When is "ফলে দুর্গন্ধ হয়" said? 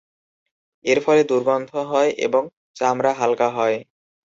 1.05-2.11